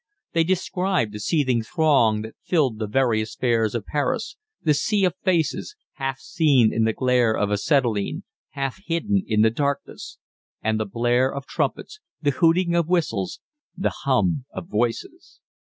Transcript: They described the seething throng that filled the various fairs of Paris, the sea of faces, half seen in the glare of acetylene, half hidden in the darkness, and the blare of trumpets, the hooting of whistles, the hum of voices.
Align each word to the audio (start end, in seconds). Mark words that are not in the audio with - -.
They 0.33 0.43
described 0.43 1.11
the 1.11 1.19
seething 1.19 1.61
throng 1.61 2.23
that 2.23 2.33
filled 2.43 2.79
the 2.79 2.87
various 2.87 3.35
fairs 3.35 3.75
of 3.75 3.85
Paris, 3.85 4.35
the 4.59 4.73
sea 4.73 5.05
of 5.05 5.13
faces, 5.21 5.75
half 5.97 6.17
seen 6.17 6.73
in 6.73 6.85
the 6.85 6.93
glare 6.93 7.37
of 7.37 7.51
acetylene, 7.51 8.23
half 8.49 8.79
hidden 8.83 9.21
in 9.27 9.41
the 9.43 9.51
darkness, 9.51 10.17
and 10.59 10.79
the 10.79 10.85
blare 10.87 11.31
of 11.31 11.45
trumpets, 11.45 11.99
the 12.19 12.31
hooting 12.31 12.73
of 12.73 12.87
whistles, 12.89 13.41
the 13.77 13.91
hum 14.05 14.45
of 14.51 14.67
voices. 14.69 15.39